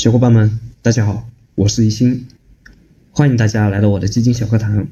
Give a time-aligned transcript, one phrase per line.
[0.00, 2.26] 小伙伴们，大家好，我是一心，
[3.10, 4.88] 欢迎大家来到我的基金小课堂。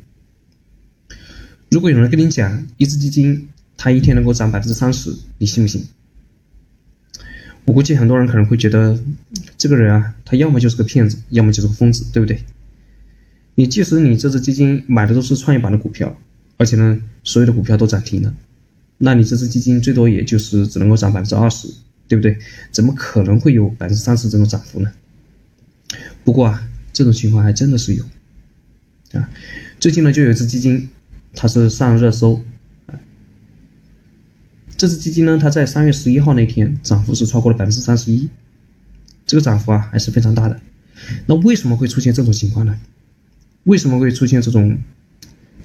[1.70, 3.48] 如果有人跟你讲一只基金
[3.78, 5.82] 它一天能够涨百分之三十，你信不信？
[7.64, 9.02] 我估计很多人可能会觉得
[9.56, 12.42] 这个人啊，他要么就是个骗子，要么就是个疯子，对不对？
[13.54, 16.14] 你即使你这只基金买的都是创业板的股票，
[16.58, 18.34] 而且呢，所有的股票都涨停了，
[18.98, 21.66] 那你这只基金最多也就是只能够涨百分之二十。
[22.08, 22.38] 对不对？
[22.72, 24.90] 怎么可能会有百分之三十这种涨幅呢？
[26.24, 28.04] 不过啊，这种情况还真的是有
[29.12, 29.28] 啊。
[29.78, 30.88] 最近呢，就有一只基金，
[31.34, 32.42] 它是上热搜。
[34.76, 38.30] 这只基金呢，它在三月十一号那天涨幅是超过了百分之三十一，
[39.26, 40.58] 这个涨幅啊还是非常大的。
[41.26, 42.80] 那为什么会出现这种情况呢？
[43.64, 44.78] 为什么会出现这种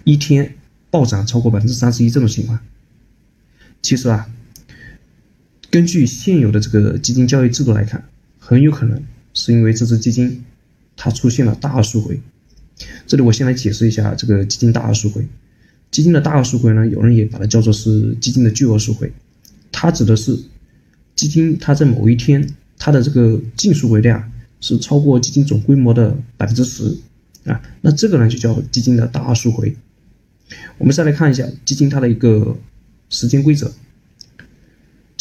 [0.04, 0.56] 一天
[0.92, 2.60] 暴涨超过百分之三十一这种情况？
[3.82, 4.30] 其实啊。
[5.74, 10.44] 根据现有的这个基金交易制度来看，很有可能是因为这只基金
[10.96, 12.22] 它出现了大赎回。
[13.08, 15.28] 这里我先来解释一下这个基金大赎回。
[15.90, 19.12] 基金的大赎回呢，有人也把它叫做是基金的巨额赎回。
[19.72, 20.38] 它指的是
[21.16, 26.96] 基金它在某一天它的这个净赎回量是超过基金总规模的百分之十
[27.46, 29.76] 啊，那这个呢就叫基金的大赎回。
[30.78, 32.56] 我们再来看一下基金它的一个
[33.10, 33.74] 时间规则。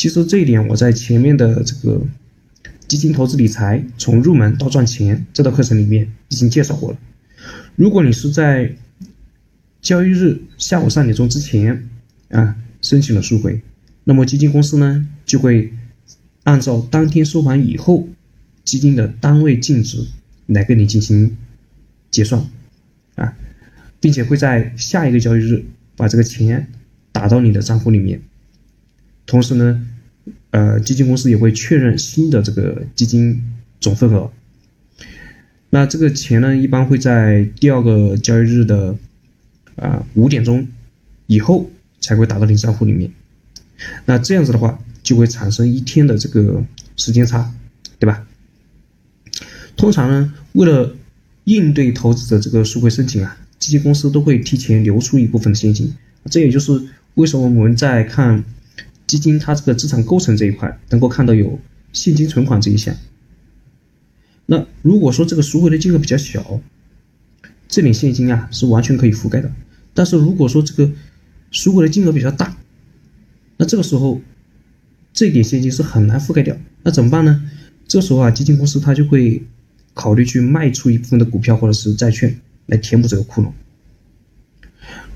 [0.03, 2.05] 其实这一点我在前面的这个
[2.89, 6.99] 基金投资理财从入门到赚钱这道课程里面已经介绍过了。
[7.77, 8.75] 如果你是在
[9.81, 11.89] 交易日下午三点钟之前
[12.31, 13.63] 啊申请了赎回，
[14.03, 15.73] 那么基金公司呢就会
[16.43, 18.09] 按照当天收盘以后
[18.65, 20.05] 基金的单位净值
[20.47, 21.37] 来跟你进行
[22.11, 22.45] 结算
[23.15, 23.37] 啊，
[24.01, 25.65] 并且会在下一个交易日
[25.95, 26.67] 把这个钱
[27.13, 28.21] 打到你的账户里面。
[29.33, 29.81] 同时呢，
[30.51, 33.43] 呃，基金公司也会确认新的这个基金
[33.81, 34.31] 总份额。
[35.71, 38.95] 那这个钱呢，一般会在第二个交易日的
[39.77, 40.69] 啊五点钟
[41.29, 43.11] 以后才会打到你账户里面。
[44.05, 46.63] 那这样子的话，就会产生一天的这个
[46.99, 47.51] 时间差，
[47.99, 48.27] 对吧？
[49.79, 50.95] 通常呢，为了
[51.45, 55.91] 应对投资者这个赎回申请啊，基金公司都会提前留出一部分的现金。
[56.27, 56.79] 这也就是
[57.15, 58.45] 为什么我们在看。
[59.13, 61.61] 基金它这个资产构成这一块能够看到有
[61.93, 62.97] 现金存款这一项。
[64.47, 66.63] 那如果说这个赎回的金额比较小，
[67.69, 69.53] 这点现金啊是完全可以覆盖的。
[69.93, 70.91] 但是如果说这个
[71.51, 72.57] 赎回的金额比较大，
[73.59, 74.19] 那这个时候
[75.13, 76.57] 这点现金是很难覆盖掉。
[76.83, 77.51] 那怎么办呢？
[77.87, 79.43] 这时候啊，基金公司它就会
[79.93, 82.35] 考虑去卖出一部分的股票或者是债券
[82.65, 83.53] 来填补这个窟窿。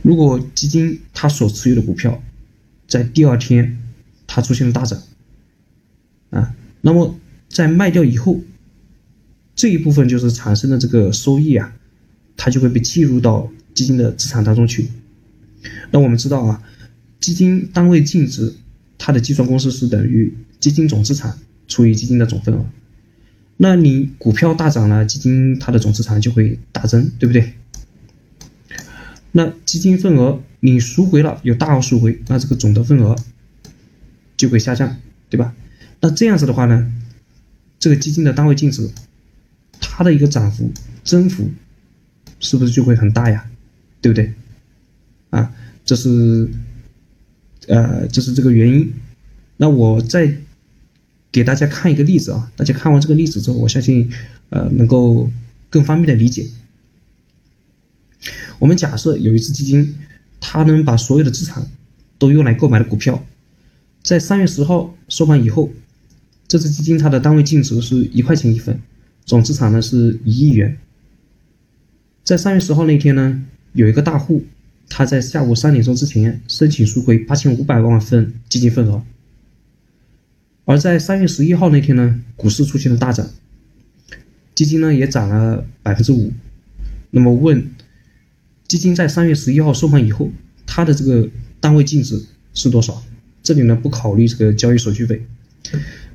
[0.02, 2.22] 如果基金它所持有的股票，
[2.86, 3.78] 在第二天，
[4.36, 5.02] 它出现了大涨，
[6.28, 8.38] 啊，那么在卖掉以后，
[9.54, 11.72] 这一部分就是产生的这个收益啊，
[12.36, 14.88] 它就会被计入到基金的资产当中去。
[15.90, 16.62] 那我们知道啊，
[17.18, 18.54] 基金单位净值
[18.98, 20.30] 它的计算公式是等于
[20.60, 22.66] 基金总资产除以基金的总份额。
[23.56, 27.54] 那你股票大涨了，基金它的总资产就会大增，对不对？
[29.32, 33.16] 那基金份额你赎回了，有大额赎回，那这个总的份额
[34.36, 34.96] 就会下降，
[35.30, 35.54] 对吧？
[36.00, 36.92] 那这样子的话呢，
[37.78, 38.90] 这个基金的单位净值，
[39.80, 40.70] 它的一个涨幅
[41.02, 41.50] 增幅
[42.38, 43.48] 是不是就会很大呀？
[44.00, 44.32] 对不对？
[45.30, 45.52] 啊，
[45.84, 46.48] 这是
[47.66, 48.92] 呃，这是这个原因。
[49.56, 50.36] 那我再
[51.32, 54.12] 给大家看一个例子啊，大家看完这个例子之后，我相信
[54.50, 55.30] 呃能够
[55.70, 56.46] 更方便的理解。
[58.58, 59.96] 我们假设有一只基金，
[60.40, 61.66] 它能把所有的资产
[62.18, 63.24] 都用来购买的股票，
[64.06, 65.68] 在三月十号收盘以后，
[66.46, 68.80] 这只基金它的单位净值是一块钱一份，
[69.24, 70.78] 总资产呢是一亿元。
[72.22, 74.44] 在三月十号那天呢，有一个大户，
[74.88, 79.02] 他在下午三点钟之前申请赎回八千五百万份基金份额，
[80.66, 83.28] 而在三月十一号那天呢，股市出现了大涨，
[84.54, 86.32] 基金呢也涨了百分之五，
[87.10, 87.72] 那么问。
[88.68, 90.30] 基金在三月十一号收盘以后，
[90.64, 91.28] 它的这个
[91.58, 92.24] 单位净值
[92.54, 93.02] 是多少？
[93.46, 95.24] 这里呢不考虑这个交易手续费。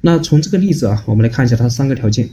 [0.02, 2.28] 那从这个例子啊，我们来看一下它三个条件。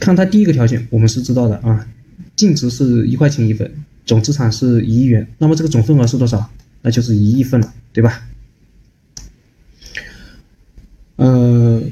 [0.00, 1.86] 看它第一个条件，我们是知道的啊，
[2.34, 3.70] 净值是一块钱一份，
[4.06, 6.50] 总资产是一亿元，那么这个总份额是多少？
[6.80, 8.22] 那就是一亿份了，对吧？
[11.16, 11.82] 呃，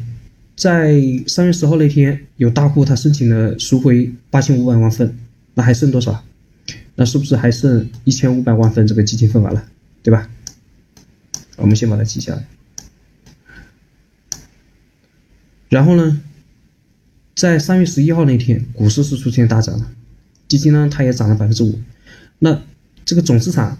[0.56, 5.14] 在三月十号那天，有大户他申请了赎回八千五百万份，
[5.52, 6.24] 那还剩多少？
[6.94, 9.62] 那是不是还剩一千五百万份这个基金份额了，
[10.02, 10.26] 对吧？
[11.60, 12.46] 我们先把它记下来。
[15.68, 16.20] 然后呢，
[17.36, 19.92] 在三月十一号那天，股市是出现大涨了，
[20.48, 21.80] 基金呢它也涨了百分之五，
[22.40, 22.60] 那
[23.04, 23.78] 这个总资产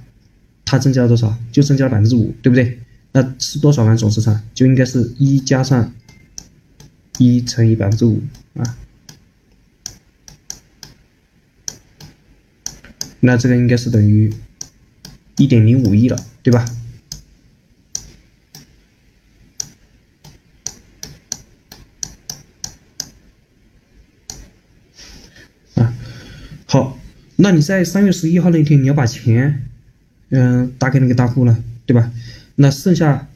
[0.65, 1.37] 它增加了多少？
[1.50, 2.81] 就增加了百分之五，对不对？
[3.12, 3.97] 那是多少呢？
[3.97, 5.93] 总资产就应该是一加上
[7.19, 8.23] 一乘以百分之五
[8.55, 8.79] 啊，
[13.19, 14.32] 那这个应该是等于
[15.38, 16.65] 一点零五亿了，对吧？
[26.67, 26.97] 好，
[27.43, 29.67] 那你在三月十一号那天，你要把钱，
[30.29, 31.57] 嗯，打给那个大户了，
[31.87, 32.13] 对吧？
[32.57, 33.29] 那剩下，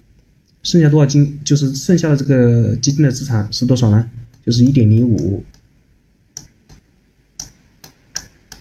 [0.62, 1.40] 剩下多少金？
[1.42, 4.10] 就是剩下的这个基金的资产是多少呢？
[4.44, 5.42] 就是一点零五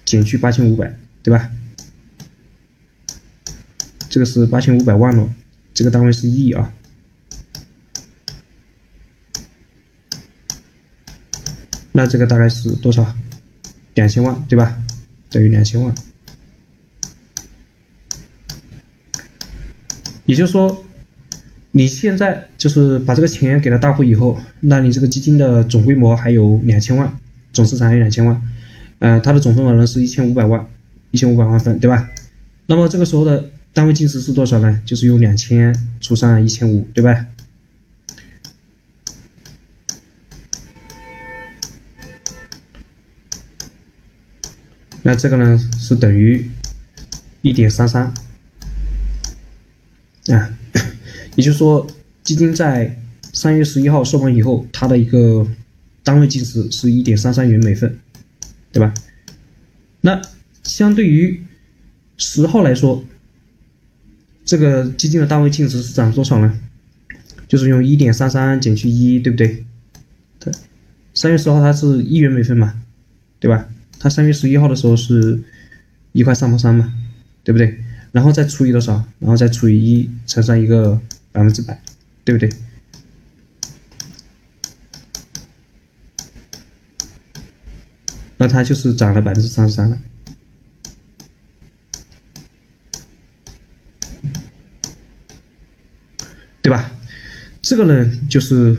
[0.05, 1.51] 减去八千五百，对吧？
[4.07, 5.29] 这个是八千五百万了，
[5.73, 6.73] 这个单位是亿啊。
[11.91, 13.13] 那这个大概是多少？
[13.95, 14.81] 两千万对吧？
[15.33, 15.95] 等于两千万，
[20.27, 20.85] 也就是说，
[21.71, 27.17] 你现在就是把这个钱给了大户以后，那你这个基金的总规模还有两千万，
[27.51, 28.39] 总资产还有两千万，
[28.99, 30.67] 呃，它的总份额呢是一千五百万，
[31.09, 32.11] 一千五百万份对吧？
[32.67, 34.79] 那么这个时候的单位净值是多少呢？
[34.85, 37.25] 就是用两千除上一千五，对吧？
[45.03, 46.49] 那这个呢是等于
[47.41, 48.13] 一点三三
[50.27, 50.57] 啊，
[51.35, 51.85] 也就是说，
[52.23, 52.97] 基金在
[53.33, 55.45] 三月十一号收盘以后，它的一个
[56.03, 57.99] 单位净值是一点三三元每份，
[58.71, 58.93] 对吧？
[59.99, 60.21] 那
[60.63, 61.43] 相对于
[62.17, 63.03] 十号来说，
[64.45, 66.57] 这个基金的单位净值是涨多少呢？
[67.47, 69.65] 就是用一点三三减去一，对不对？
[70.39, 70.53] 对，
[71.13, 72.81] 三月十号它是一元每份嘛，
[73.41, 73.67] 对吧？
[74.03, 75.41] 它三月十一号的时候是
[76.11, 76.93] 一块三毛三嘛，
[77.41, 77.79] 对不对？
[78.11, 79.01] 然后再除以多少？
[79.19, 80.99] 然后再除以一乘上一个
[81.31, 81.81] 百分之百，
[82.25, 82.49] 对不对？
[88.35, 89.97] 那它就是涨了百分之三十三了，
[96.61, 96.91] 对吧？
[97.61, 98.75] 这个呢，就是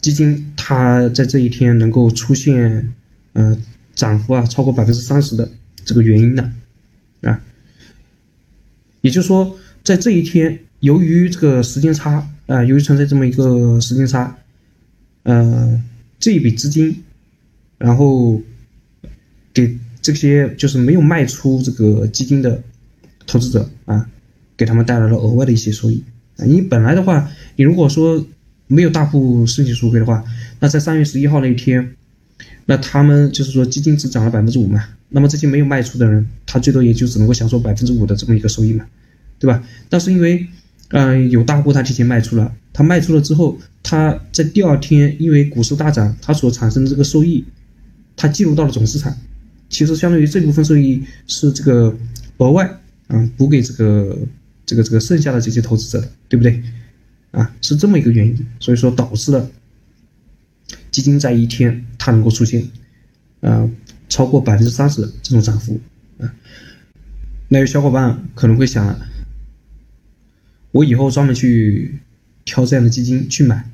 [0.00, 2.94] 基金它在这一天能够出现。
[3.38, 3.56] 呃，
[3.94, 5.48] 涨幅啊超过百分之三十的
[5.84, 6.42] 这个原因的
[7.20, 7.40] 啊，
[9.00, 14.36] 也就是说，在这一天，由于这个时间差啊，由于存在这么一个时间差，
[15.22, 15.80] 呃，
[16.18, 17.04] 这一笔资金，
[17.78, 18.42] 然后
[19.54, 22.60] 给这些就是没有卖出这个基金的
[23.24, 24.10] 投资者啊，
[24.56, 26.02] 给他们带来了额外的一些收益
[26.38, 26.44] 啊。
[26.44, 28.26] 你本来的话，你如果说
[28.66, 30.24] 没有大户申请赎回的话，
[30.58, 31.94] 那在三月十一号那一天。
[32.66, 38.84] 那他们就是说基金只涨了百分之五嘛，那么这些没有卖出的人，他最多也就只能够享受百分之五的这么一个收益嘛，
[39.38, 39.62] 对吧？
[39.88, 40.46] 但是因为，
[40.90, 47.42] 嗯，有大户他提前卖出了，他卖出了之后，他在第二天因为股市大涨，他所产生的这个收益，
[48.16, 49.16] 他计入到了总资产，
[49.70, 51.96] 其实相当于这部分收益是这个
[52.36, 52.70] 额外
[53.06, 54.18] 啊补给这个
[54.66, 56.62] 这个这个剩下的这些投资者的，对不对？
[57.30, 59.50] 啊，是这么一个原因，所以说导致了。
[60.98, 62.60] 基金在一天它能够出现，
[63.38, 63.70] 呃，
[64.08, 65.80] 超过百分之三十的这种涨幅，
[66.18, 66.34] 啊，
[67.46, 68.98] 那有小伙伴可能会想，
[70.72, 72.00] 我以后专门去
[72.44, 73.70] 挑这样的基金去买，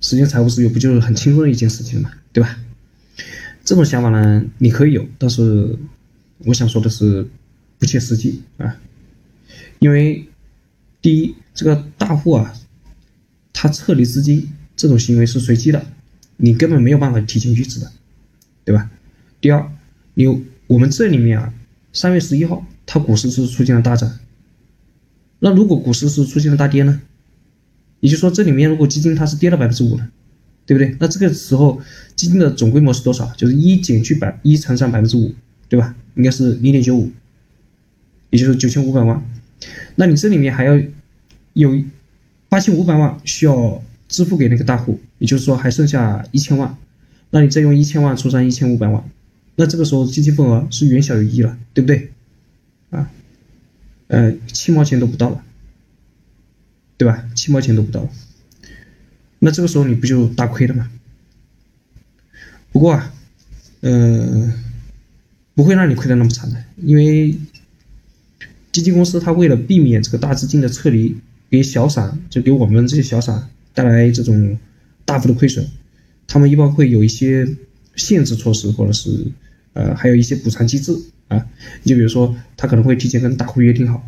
[0.00, 2.60] 实现财务自由不就是很轻松的一件事情嘛，对吧？
[3.64, 5.76] 这种想法呢，你可以有，但是
[6.44, 7.26] 我想说的是
[7.76, 8.76] 不切实际啊，
[9.80, 10.24] 因为
[11.02, 12.54] 第一，这个大户啊，
[13.52, 14.48] 他撤离资金。
[14.76, 15.86] 这种行为是随机的，
[16.36, 17.92] 你根本没有办法提前预知的，
[18.64, 18.90] 对吧？
[19.40, 19.70] 第二，
[20.14, 20.26] 你
[20.66, 21.54] 我们这里面啊，
[21.92, 24.18] 三月十一号它股市是出现了大涨，
[25.38, 27.00] 那如果股市是出现了大跌呢？
[28.00, 30.10] 也就是说这里面如果基金它是跌了百分之五呢，
[30.66, 30.96] 对不对？
[30.98, 31.80] 那这个时候
[32.16, 33.32] 基金的总规模是多少？
[33.36, 35.34] 就是一减去百一乘上百分之五，
[35.68, 35.94] 对吧？
[36.16, 37.10] 应该是零点九五，
[38.30, 39.24] 也就是九千五百万。
[39.94, 40.80] 那你这里面还要
[41.52, 41.80] 有
[42.48, 43.82] 八千五百万需要。
[44.14, 46.78] 支付给那个大户，也就是说还剩下一千万，
[47.30, 49.02] 那你再用一千万除上一千五百万，
[49.56, 52.12] 那这个时候基金份额是远小于一了，对不对？
[52.90, 53.10] 啊，
[54.06, 55.42] 呃，七毛钱都不到了，
[56.96, 57.28] 对吧？
[57.34, 58.08] 七毛钱都不到了，
[59.40, 60.88] 那这个时候你不就大亏了吗？
[62.70, 63.12] 不过啊，
[63.80, 64.54] 呃，
[65.56, 67.36] 不会让你亏的那么惨的，因为
[68.70, 71.16] 基金公司它为了避免这个大资金的撤离，
[71.50, 73.50] 给小散就给我们这些小散。
[73.74, 74.56] 带来这种
[75.04, 75.66] 大幅的亏损，
[76.26, 77.46] 他们一般会有一些
[77.96, 79.10] 限制措施，或者是
[79.74, 80.96] 呃还有一些补偿机制
[81.28, 81.44] 啊。
[81.82, 84.02] 你就比如说，他可能会提前跟大户约定好，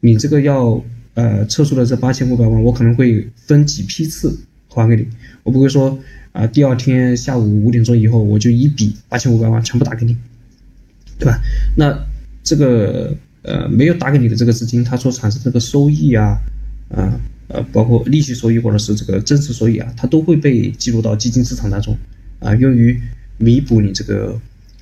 [0.00, 0.82] 你这个要
[1.14, 5.06] 呃撤出的这八千五百万，我可能会分几批次还给你，
[5.42, 5.98] 我不会说
[6.32, 10.16] 啊第二天下午五点钟以后我就一笔八千五百万全部打给你，
[11.18, 11.40] 对吧？
[11.76, 11.98] 那
[12.44, 16.38] 这个呃没有打给你的这个资金，它所产生这个收益啊，
[16.90, 17.20] 啊。
[17.50, 21.96] 呃，包括利息收益或者是这个增值收益啊，它都会被记录到基金资产当中，
[22.40, 23.00] 啊，用于
[23.38, 24.38] 弥补你这个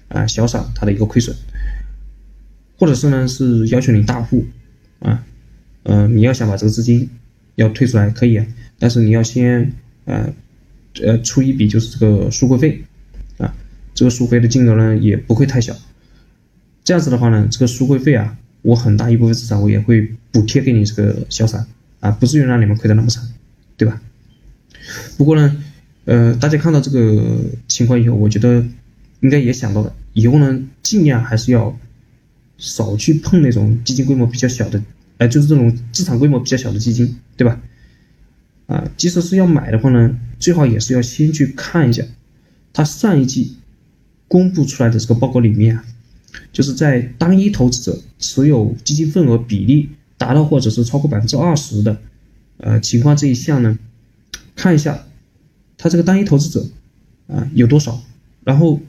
[0.08, 1.32] 啊小散它的一个亏损，
[2.76, 4.44] 或者是呢是要求你大户
[4.98, 5.24] 啊，
[5.84, 7.08] 嗯，你要想把这个资金
[7.54, 8.44] 要退出来可以啊，
[8.80, 9.70] 但是你要先
[10.06, 10.34] 呃
[11.04, 12.82] 呃出一笔就是这个赎回费
[13.38, 13.54] 啊，
[13.94, 15.72] 这个赎回的金额呢也不会太小，
[16.82, 21.64] 这样子的话呢，这个赎回费啊，我很大一部分资产我也会补贴给你这个小散。
[22.06, 23.28] 啊，不至于让你们亏得那么惨，
[23.76, 24.00] 对吧？
[25.18, 25.56] 不过呢，
[26.04, 28.64] 呃，大家看到这个情况以后，我觉得
[29.22, 31.76] 应该也想到了，以后呢，尽量还是要
[32.58, 34.80] 少去碰那种基金规模比较小的，
[35.18, 37.60] 哎，就是这种资产规模比较小的基金，对吧？
[38.68, 42.04] 啊，即使是要买的话呢，最好也是要先去看一下，
[42.72, 43.56] 它上一季
[44.28, 45.84] 公布出来的这个报告里面啊，
[46.52, 49.88] 就是在单一投资者持有基金份额比例。
[50.18, 51.96] 达到或者是超过百分之二十的，
[52.58, 53.78] 呃情况这一项呢，
[54.54, 55.06] 看一下，
[55.76, 56.66] 它这个单一投资者
[57.26, 58.02] 啊有多少，
[58.44, 58.80] 然后，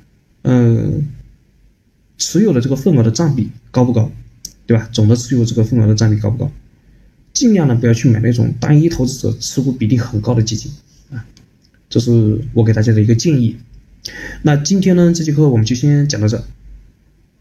[0.43, 0.93] 呃，
[2.17, 4.09] 持有的这个份额的占比高不高，
[4.65, 4.89] 对吧？
[4.91, 6.51] 总的持有这个份额的占比高不高？
[7.33, 10.71] 尽量呢不要去买那种单一投资者持股比例很高的基金
[11.11, 11.25] 啊，
[11.89, 13.57] 这是我给大家的一个建议。
[14.41, 16.43] 那今天呢这节课我们就先讲到这，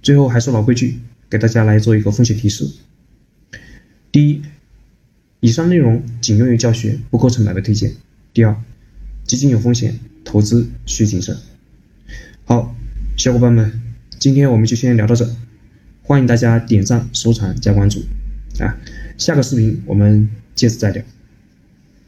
[0.02, 0.98] 最后还是老规矩，
[1.30, 2.68] 给大家来做一个风险提示。
[4.16, 4.40] 第一，
[5.40, 7.92] 以上内容仅用于教学，不构成买卖推荐。
[8.32, 8.56] 第二，
[9.24, 11.36] 基金有风险，投资需谨慎。
[12.46, 12.74] 好，
[13.18, 13.78] 小伙伴们，
[14.18, 15.36] 今天我们就先聊到这，
[16.02, 18.06] 欢迎大家点赞、收藏、加关注
[18.58, 18.80] 啊！
[19.18, 21.04] 下个视频我们接着再聊。